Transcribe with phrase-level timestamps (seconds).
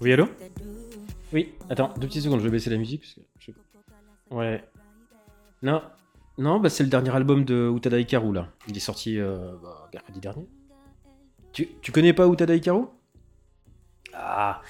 [0.00, 0.26] Oui, allô
[1.32, 3.02] Oui, attends, deux petites secondes, je vais baisser la musique.
[3.34, 3.52] Parce que.
[4.34, 4.64] Ouais.
[5.62, 5.82] Non,
[6.38, 8.48] non bah, c'est le dernier album de Utada Hikaru, là.
[8.66, 10.48] Il est sorti euh, bah, mercredi dernier.
[11.52, 12.86] Tu, tu connais pas Utada Hikaru?
[14.14, 14.62] Ah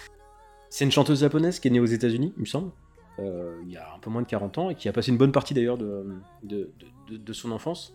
[0.68, 2.72] C'est une chanteuse japonaise qui est née aux États-Unis, il me semble.
[3.20, 5.18] Euh, il y a un peu moins de 40 ans et qui a passé une
[5.18, 6.06] bonne partie d'ailleurs de,
[6.42, 6.72] de,
[7.08, 7.94] de, de, son enfance.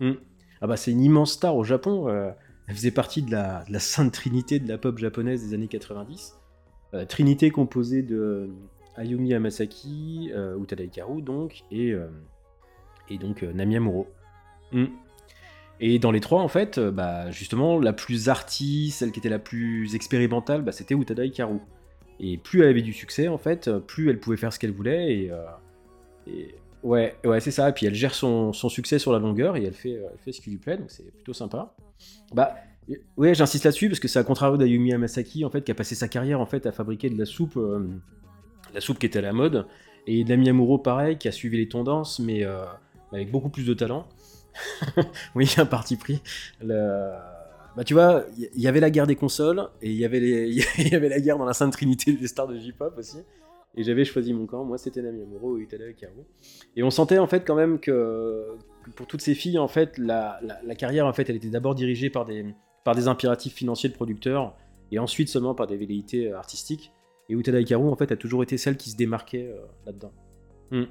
[0.00, 0.12] Hmm.
[0.60, 2.08] Ah bah c'est une immense star au Japon.
[2.08, 2.30] euh,
[2.68, 5.68] elle faisait partie de la, de la sainte trinité de la pop japonaise des années
[5.68, 6.36] 90.
[6.94, 8.46] Euh, trinité composée de euh,
[8.96, 11.94] Ayumi Hamasaki, Utada Hikaru donc, et,
[13.08, 14.08] et donc Nami Amuro.
[14.72, 14.86] Hmm.
[15.82, 19.38] Et dans les trois, en fait, bah, justement, la plus arty, celle qui était la
[19.38, 21.58] plus expérimentale, bah, c'était Utada Hikaru.
[22.18, 25.16] Et plus elle avait du succès, en fait, plus elle pouvait faire ce qu'elle voulait.
[25.16, 25.42] Et, euh,
[26.26, 27.68] et- ouais, ouais, c'est ça.
[27.68, 30.18] Et puis elle gère son, son succès sur la longueur et elle fait, euh, elle
[30.18, 31.74] fait ce qui lui plaît, donc c'est plutôt sympa.
[32.32, 32.54] Bah,
[33.16, 35.94] ouais, j'insiste là-dessus parce que c'est à contrario d'Ayumi Hamasaki, en fait, qui a passé
[35.94, 37.86] sa carrière en fait à fabriquer de la soupe, euh,
[38.74, 39.66] la soupe qui était à la mode,
[40.06, 42.64] et Nami Amuro, pareil, qui a suivi les tendances, mais euh,
[43.12, 44.08] avec beaucoup plus de talent.
[45.34, 46.20] oui, un parti pris.
[46.62, 50.50] Bah, tu vois, il y, y avait la guerre des consoles et il y avait
[50.78, 53.18] il y avait la guerre dans la Sainte Trinité des stars de J-pop aussi.
[53.76, 54.64] Et j'avais choisi mon camp.
[54.64, 56.22] Moi, c'était Nami Amuro et Utada Hikaru.
[56.76, 59.96] Et on sentait en fait quand même que, que pour toutes ces filles, en fait,
[59.98, 62.44] la, la- la carrière, en fait, elle était d'abord dirigée par des,
[62.84, 64.56] par des impératifs financiers de producteurs
[64.90, 66.92] et ensuite seulement par des velléités euh, artistiques.
[67.28, 70.12] Et Utada Hikaru, en fait, a toujours été celle qui se démarquait euh, là-dedans.
[70.72, 70.84] Hmm.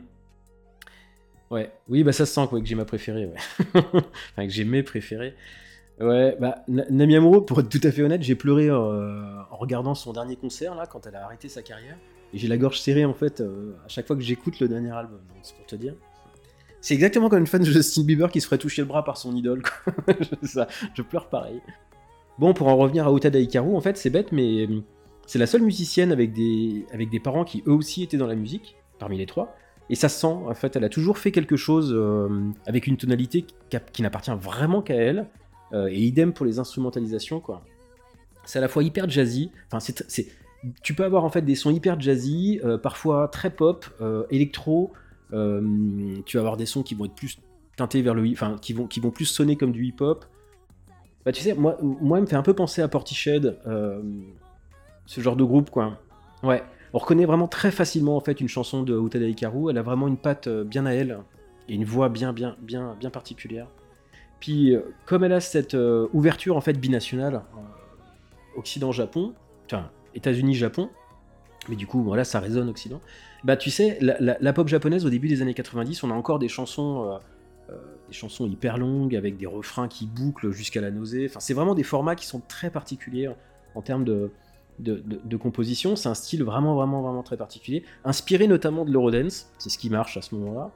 [1.52, 3.36] Ouais, oui, bah ça se sent quoi, que j'ai ma préférée, ouais.
[3.76, 5.34] enfin, que j'ai mes préférés.
[6.00, 9.58] Ouais, bah, Na- Nami Amuro, pour être tout à fait honnête, j'ai pleuré euh, en
[9.58, 11.98] regardant son dernier concert, là, quand elle a arrêté sa carrière.
[12.34, 14.92] Et j'ai la gorge serrée, en fait, euh, à chaque fois que j'écoute le dernier
[14.92, 15.20] album.
[15.42, 15.96] C'est pour te dire.
[16.82, 19.18] C'est exactement comme une fan de Justin Bieber qui se ferait toucher le bras par
[19.18, 19.64] son idole,
[20.42, 21.60] je, pleure pareil.
[22.38, 24.82] Bon, pour en revenir à Utada Hikaru, en fait, c'est bête, mais euh,
[25.26, 28.36] c'est la seule musicienne avec des, avec des parents qui eux aussi étaient dans la
[28.36, 29.56] musique, parmi les trois.
[29.90, 32.30] Et ça se sent, en fait, elle a toujours fait quelque chose euh,
[32.66, 33.46] avec une tonalité
[33.92, 35.28] qui, n'appartient vraiment qu'à elle.
[35.72, 37.64] Et idem pour les instrumentalisations, quoi.
[38.44, 40.28] C'est à la fois hyper jazzy, enfin, c'est-
[40.84, 44.92] tu peux avoir en fait des sons hyper jazzy, euh, parfois très pop, euh, électro.
[45.34, 47.40] euh, tu vas avoir des sons qui vont être plus
[47.76, 50.26] teintés vers le, enfin, qui vont, qui vont plus sonner comme du hip-hop.
[51.26, 54.02] Bah, tu sais, moi, moi, me fait un peu penser à Portishead, euh,
[55.06, 56.00] ce genre de groupe, quoi.
[56.44, 59.70] Ouais, on reconnaît vraiment très facilement en fait une chanson de Utada Hikaru.
[59.70, 61.20] Elle a vraiment une patte bien à elle
[61.68, 63.68] et une voix bien, bien, bien, bien particulière.
[64.40, 64.74] Puis,
[65.06, 65.76] comme elle a cette
[66.14, 67.44] ouverture en fait binationale,
[68.56, 69.34] Occident-Japon,
[69.66, 70.90] enfin États-Unis-Japon,
[71.68, 73.02] mais du coup, voilà, ça résonne Occident.
[73.44, 76.48] Bah, tu sais, la, pop japonaise au début des années 90, on a encore des
[76.48, 77.78] chansons, euh, euh,
[78.08, 81.28] des chansons hyper longues avec des refrains qui bouclent jusqu'à la nausée.
[81.30, 83.30] Enfin, c'est vraiment des formats qui sont très particuliers
[83.76, 84.32] en termes de,
[84.80, 85.96] de, composition.
[85.96, 89.52] C'est un style vraiment, vraiment, vraiment très particulier, inspiré notamment de l'eurodance.
[89.58, 90.72] C'est ce qui marche à ce moment-là.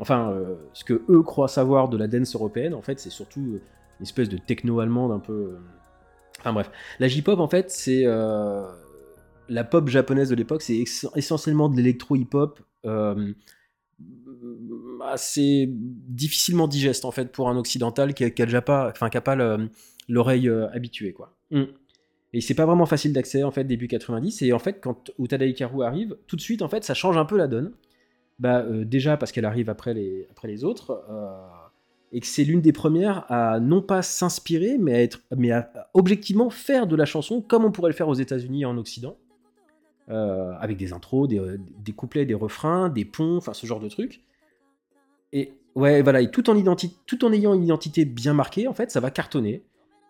[0.00, 3.40] Enfin, euh, ce que eux croient savoir de la dance européenne, en fait, c'est surtout
[3.40, 5.56] une espèce de techno-allemande un peu.
[6.44, 8.62] Enfin bref, la J-pop, en fait, c'est euh,
[9.48, 10.84] la pop japonaise de l'époque, c'est
[11.16, 12.60] essentiellement de l'électro-hip-hop.
[12.84, 13.32] euh,
[15.02, 19.10] assez difficilement digeste en fait pour un occidental qui a, qui a déjà pas enfin
[19.10, 19.68] qui a pas le-
[20.08, 21.36] l'oreille euh, habituée quoi.
[21.50, 21.64] Mm.
[22.32, 25.46] Et c'est pas vraiment facile d'accès en fait début 90 et en fait quand Utada
[25.46, 27.72] Hikaru arrive, tout de suite en fait ça change un peu la donne.
[28.40, 31.30] Bah déjà parce qu'elle arrive après les après les autres euh,
[32.12, 35.90] et que c'est l'une des premières à non pas s'inspirer mais à être mais à,
[35.94, 39.16] objectivement faire de la chanson comme on pourrait le faire aux États-Unis et en Occident.
[40.10, 41.40] Euh, avec des intros, des,
[41.78, 44.20] des couplets, des refrains, des ponts, enfin ce genre de trucs.
[45.32, 46.76] Et ouais, voilà, tout en,
[47.06, 49.62] tout en ayant une identité bien marquée, en fait, ça va cartonner.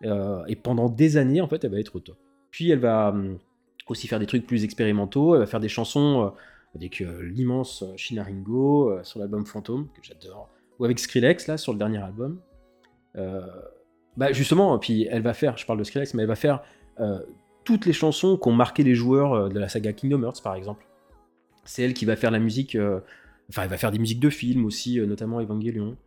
[0.03, 2.17] Euh, et pendant des années, en fait, elle va être au top.
[2.51, 3.37] Puis elle va hum,
[3.87, 6.29] aussi faire des trucs plus expérimentaux, elle va faire des chansons euh,
[6.75, 11.97] avec l'immense Shinaringo sur l'album Fantôme, que j'adore, ou avec Skrillex, là, sur le dernier
[11.97, 12.39] album.
[13.17, 13.41] Euh,
[14.17, 16.61] bah justement, puis elle va faire, je parle de Skrillex, mais elle va faire
[16.99, 17.19] euh,
[17.63, 20.85] toutes les chansons qu'ont marqué les joueurs euh, de la saga Kingdom Hearts, par exemple.
[21.63, 22.77] C'est elle qui va faire la musique...
[23.49, 25.97] Enfin, elle va faire des musiques de films aussi, notamment Evangelion.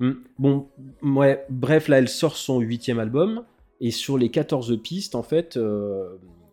[0.00, 0.12] Hmm.
[0.38, 0.68] Bon,
[1.02, 3.44] ouais, bref, là, elle sort son huitième album,
[3.80, 5.58] et sur les 14 pistes, en fait,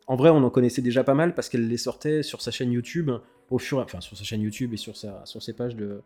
[0.10, 2.72] en vrai, on en connaissait déjà pas mal parce qu'elle les sortait sur sa chaîne
[2.72, 3.12] YouTube,
[3.52, 6.02] au fur et- enfin, sur sa chaîne YouTube et sur ses pages de,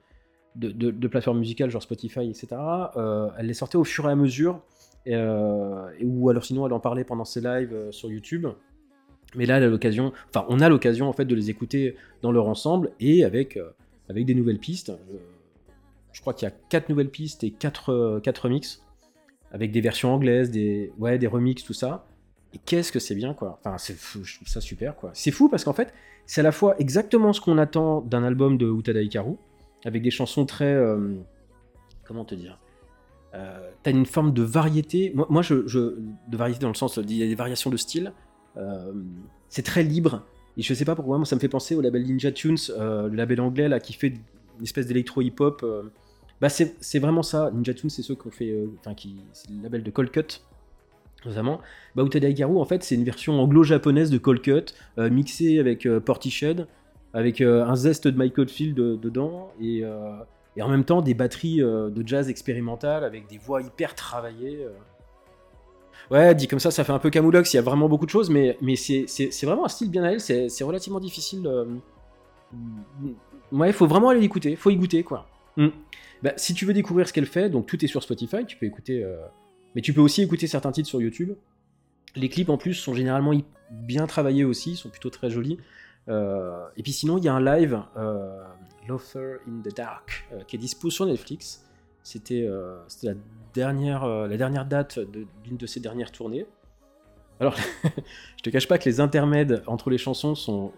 [0.56, 2.48] de, plateformes musicales, genre Spotify, etc.
[2.96, 4.62] Euh, elle les sortait au fur et à mesure,
[5.08, 8.48] euh, ou alors sinon, elle en parlait pendant ses lives euh, sur YouTube.
[9.36, 12.32] Mais là, elle a l'occasion, enfin, on a l'occasion en fait de les écouter dans
[12.32, 13.58] leur ensemble et avec,
[14.08, 14.92] avec des nouvelles pistes.
[16.12, 18.84] Je- crois qu'il y a 4 nouvelles pistes et 4, 4 remixes,
[19.52, 22.06] avec des versions anglaises, des, ouais, des remixes, tout ça.
[22.54, 23.60] Et qu'est-ce que c'est bien, quoi.
[23.60, 25.10] Enfin, c'est je trouve ça super, quoi.
[25.16, 25.92] C'est fou parce qu'en fait,
[26.28, 29.38] c'est à la fois exactement ce qu'on attend d'un album de Utada Hikaru,
[29.86, 30.74] avec des chansons très.
[30.74, 31.16] Euh,
[32.04, 32.60] comment te dire
[33.34, 35.12] euh, T'as une forme de variété.
[35.16, 38.14] Moi, moi je, de variété dans le sens, il y a des variations de style.
[38.58, 38.94] Euh,
[39.50, 40.24] c'est très libre.
[40.58, 43.10] Et je sais pas pourquoi, moi, ça me fait penser au label Ninja Tunes, le
[43.10, 44.10] label anglais, là, qui fait
[44.60, 45.66] une espèce d'électro-hip-hop.
[46.40, 47.50] Bah, c'est vraiment ça.
[47.52, 48.68] Ninja Tunes, c'est ceux qui ont fait.
[48.80, 50.42] Enfin, qui c'est le label de Cold Cut
[51.26, 51.62] notamment.
[51.96, 56.00] Bah, Utada en fait, c'est une version anglo-japonaise de Cold Cut, euh, mixée avec euh,
[56.00, 56.68] Portishead,
[57.14, 59.84] avec euh, un zeste de Michael Field dedans, et,
[60.58, 64.68] et, en même temps des batteries de jazz expérimentales avec des voix hyper travaillées.
[66.12, 68.12] Ouais, dit comme ça, ça fait un peu Camoulox, il y a vraiment beaucoup de
[68.12, 71.50] choses, mais, c'est vraiment un style bien à elle, c'est relativement difficile.
[73.52, 75.28] Ouais, il faut vraiment aller l'écouter, il faut y goûter, quoi.
[75.58, 75.70] Hmm.
[76.24, 78.66] Bah, si tu veux découvrir ce qu'elle fait, donc tout est sur Spotify, tu peux
[78.66, 79.06] écouter
[79.76, 81.34] mais tu peux aussi écouter certains titres sur YouTube.
[82.16, 83.34] Les clips en plus sont généralement
[83.72, 85.58] bien travaillés aussi, sont plutôt très jolis.
[86.10, 88.44] Euh, et puis sinon, il y a un live, euh,
[88.88, 91.66] Loafer in the Dark, euh, qui est dispo sur Netflix.
[92.04, 92.46] C'était
[93.04, 93.14] la,
[93.54, 95.00] dernière, date
[95.44, 96.46] d'une de, ses dernières tournées.
[97.40, 97.56] Alors,
[98.38, 100.74] je te cache pas que les intermèdes entre les chansons sont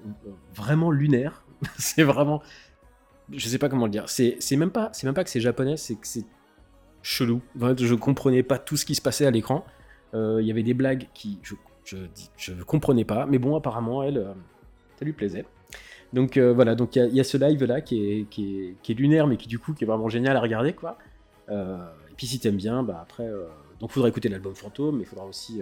[0.54, 1.44] vraiment lunaires.
[1.80, 2.44] c'est vraiment.
[3.31, 4.07] Je sais pas comment le dire.
[4.07, 6.25] C'est même, pas, même pas que c'est japonais, c'est que c'est
[7.01, 7.42] chelou.
[7.60, 9.66] je comprenais pas tout ce qui se passait à l'écran.
[10.13, 11.56] Il y avait des blagues qui je,
[12.38, 14.36] je, comprenais pas, mais bon, apparemment, elle,
[14.97, 15.45] ça lui plaisait.
[16.13, 19.27] Donc euh, voilà, donc il y, a ce live là qui est, qui, est, lunaire,
[19.27, 20.97] mais qui du coup qui est vraiment génial à regarder quoi.
[21.50, 21.53] et
[22.15, 23.27] puis si t'aimes bien, bah après,
[23.80, 25.62] donc faudra écouter l'album Fantôme, mais faudra aussi.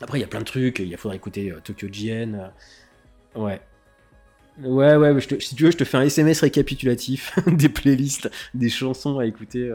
[0.00, 0.80] Après, il y a plein de trucs.
[0.80, 2.50] Il faudra écouter Tokyo GN.
[3.34, 3.60] ouais,
[4.62, 9.18] Ouais, ouais, si tu veux, je te fais un SMS récapitulatif des playlists, des chansons
[9.18, 9.72] à écouter.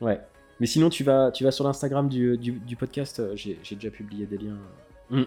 [0.00, 0.20] Ouais.
[0.60, 4.26] Mais sinon, tu vas, tu vas sur l'Instagram du, du, podcast, euh, j'ai déjà publié
[4.26, 4.58] des liens.
[5.10, 5.24] Hmm.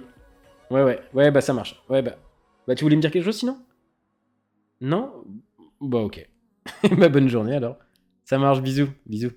[0.69, 1.81] Ouais, ouais, ouais, bah ça marche.
[1.89, 2.17] Ouais, bah.
[2.71, 3.57] Bah, tu voulais me dire quelque chose sinon?
[4.79, 5.25] Non?
[5.81, 6.25] Bah, ok.
[6.97, 7.77] bah, bonne journée alors.
[8.23, 9.31] Ça marche, bisous, bisous.